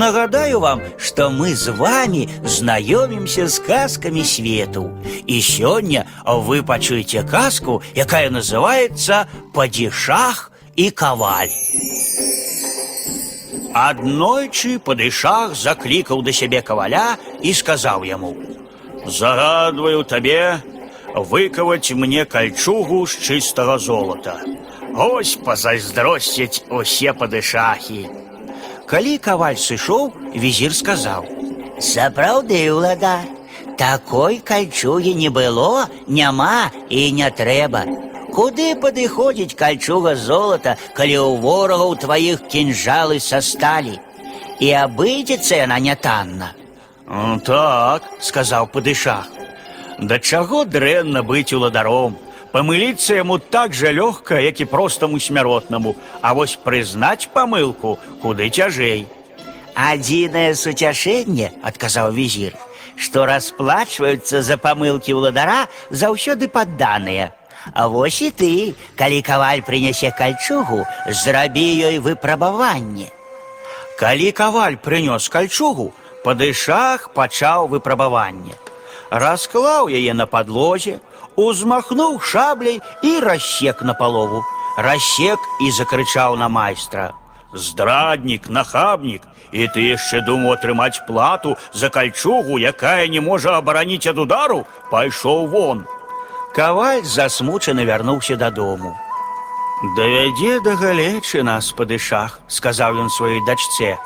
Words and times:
Нагадаю 0.00 0.61
вам, 0.61 0.81
что 0.97 1.29
мы 1.29 1.53
с 1.53 1.67
вами 1.67 2.29
знаёмимся 2.45 3.47
з 3.47 3.59
казкамі 3.59 4.23
свету. 4.23 4.89
І 5.27 5.41
сёння 5.41 6.05
вы 6.25 6.63
пачуеце 6.63 7.23
казку, 7.23 7.83
якая 7.93 8.29
называется 8.29 9.27
«Падишах 9.53 10.51
и 10.77 10.91
каваль». 10.91 11.51
Аднойчы 13.73 14.79
падышах 14.79 15.55
заклікаў 15.55 16.23
да 16.23 16.31
сябе 16.31 16.61
каваля 16.61 17.17
і 17.43 17.53
сказаў 17.53 18.07
яму: « 18.07 19.05
Загадваю 19.05 20.03
табе 20.07 20.63
выкаваць 21.15 21.91
мне 21.91 22.23
кальчугу 22.23 23.05
з 23.07 23.19
чыстага 23.19 23.77
золота. 23.77 24.39
Ось 24.95 25.35
пазайздросцяць 25.35 26.63
усе 26.69 27.11
падышахі. 27.11 28.07
Калі 28.90 29.18
каваль 29.18 29.58
сышоў, 29.58 30.12
візір 30.34 30.74
сказаў: « 30.74 31.90
Сапраўды, 31.92 32.70
улада, 32.70 33.20
такой 33.76 34.38
кальчугі 34.38 35.14
не 35.14 35.28
было, 35.28 35.86
няма 36.06 36.70
і 36.88 37.12
не 37.12 37.28
трэба. 37.30 37.82
Куды 38.32 38.74
падыходзіць 38.76 39.56
кальчуга 39.56 40.14
золата, 40.14 40.76
калі 40.94 41.16
ў 41.18 41.40
ворагаў 41.40 41.96
тваіх 42.00 42.46
кінжалы 42.52 43.20
са 43.20 43.40
сталі? 43.40 43.98
І 44.60 44.72
абыдзецца 44.84 45.66
яна 45.66 45.78
нятанна. 45.80 46.52
«М, 47.08 47.40
Так, 47.40 48.02
сказаў 48.20 48.66
падышах. 48.72 49.28
Да 49.98 50.18
чаго 50.18 50.64
дрэнна 50.64 51.22
быць 51.22 51.52
уладаром. 51.52 52.16
Памыліцца 52.52 53.18
яму 53.18 53.38
так 53.38 53.74
жа 53.74 53.92
лёгка, 53.92 54.40
як 54.40 54.60
і 54.60 54.64
простаму 54.64 55.20
смяротнаму, 55.20 55.96
а 56.22 56.32
вось 56.34 56.56
прызнаць 56.56 57.28
памылку 57.32 57.98
куды 58.22 58.48
цяжэй. 58.48 59.06
Адзінае 59.76 60.54
суцяшэнне, 60.56 61.52
адказаў 61.60 62.12
візір, 62.16 62.56
што 62.96 63.26
расплачваюцца 63.28 64.40
за 64.40 64.56
памылкі 64.56 65.12
ўладара 65.18 65.68
заўсёды 65.90 66.48
падданыя. 66.48 67.34
А 67.74 67.88
вось 67.88 68.22
і 68.22 68.30
ты, 68.30 68.74
калі 68.96 69.20
каваль 69.26 69.60
прынясе 69.66 70.14
кальчугу, 70.16 70.86
зрабі 71.10 71.66
ёй 71.90 71.98
выпрабаванне. 71.98 73.10
Калі 73.98 74.32
каваль 74.32 74.78
прынёс 74.78 75.28
кальчугу, 75.28 75.92
падышах 76.24 77.10
пачаў 77.12 77.68
выпрабаванне. 77.68 78.54
Расклаў 79.10 79.88
яе 79.88 80.14
на 80.14 80.26
падлозе, 80.26 81.00
узмахнуў 81.36 82.20
шабляй 82.20 82.80
і 83.02 83.20
рассек 83.20 83.82
на 83.82 83.94
палову. 83.94 84.42
Рассек 84.76 85.38
і 85.60 85.70
закрычаў 85.70 86.36
на 86.36 86.48
майстра: « 86.48 87.52
Здраднік, 87.54 88.50
нахабнік, 88.50 89.22
і 89.52 89.66
ты 89.72 89.80
яшчэ 89.96 90.20
думаў 90.26 90.56
атрымаць 90.56 91.00
плату 91.06 91.56
за 91.72 91.88
кальчугу, 91.88 92.58
якая 92.58 93.08
не 93.08 93.20
можа 93.20 93.56
абараніць 93.56 94.06
ад 94.06 94.18
удару, 94.18 94.66
пайшоў 94.90 95.46
вон. 95.48 95.86
Каваль 96.54 97.04
засмучаны 97.04 97.84
вярнуўся 97.84 98.36
дадому. 98.36 98.96
Давядзе 99.96 100.60
да 100.60 100.74
галечы 100.76 101.42
нас 101.42 101.72
падышах, 101.72 102.40
сказаў 102.48 102.96
ён 103.04 103.08
сваёй 103.12 103.40
дачцэ. 103.44 103.96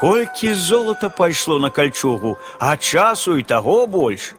Колькі 0.00 0.54
золата 0.54 1.08
пайшло 1.08 1.58
на 1.58 1.70
кальчугу, 1.70 2.36
а 2.58 2.76
часу 2.76 3.38
і 3.38 3.42
таго 3.42 3.86
больш. 3.86 4.34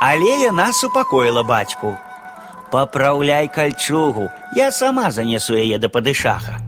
Але 0.00 0.40
яна 0.40 0.72
супакоіла 0.72 1.42
бацьку. 1.42 1.96
Папраўляй 2.70 3.48
кальчугу, 3.48 4.30
я 4.56 4.72
сама 4.72 5.10
занесу 5.10 5.54
яе 5.58 5.78
да 5.78 5.88
падышаха. 5.88 6.62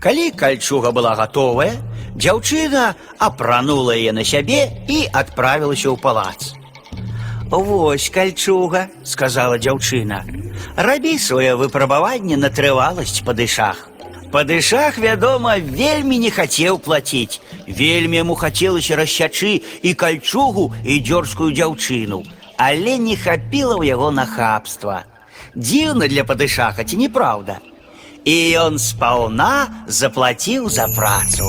Калі 0.00 0.30
кальчуга 0.30 0.92
была 0.92 1.14
гатовая, 1.16 1.76
дзяўчына 2.14 2.94
апранула 3.18 3.98
яе 3.98 4.12
на 4.12 4.24
сябе 4.24 4.70
і 4.88 5.08
адправілася 5.12 5.90
ў 5.90 5.96
палац. 6.00 6.54
Вось 7.50 8.08
кальчуга, 8.10 8.88
сказала 9.04 9.58
дзяўчына. 9.58 10.24
Рабі 10.76 11.18
сваё 11.18 11.58
выпрабаванне 11.60 12.36
на 12.36 12.50
трываласць 12.50 13.20
падышах. 13.26 13.87
Падышах, 14.34 14.98
вядома, 14.98 15.58
вельмі 15.58 16.18
не 16.18 16.30
хацеў 16.34 16.80
плаціць. 16.82 17.38
Вельмі 17.68 18.18
яму 18.18 18.34
хацелася 18.34 18.98
рассячы 18.98 19.62
і 19.62 19.94
кальчугу 19.94 20.74
і 20.82 20.98
дзёрзкую 20.98 21.54
дзяўчыну, 21.54 22.24
але 22.58 22.98
не 22.98 23.14
хапіла 23.14 23.78
ў 23.78 23.94
яго 23.94 24.10
нахабства. 24.10 25.04
Дзіўна 25.54 26.10
для 26.10 26.26
падышаха 26.26 26.82
ці 26.82 26.98
не 26.98 27.08
праўда. 27.08 27.62
І 28.26 28.34
ён 28.58 28.82
спаўна 28.82 29.86
заплаціў 29.86 30.66
за 30.66 30.90
працу. 30.98 31.46